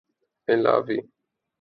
[0.47, 0.99] ملاوی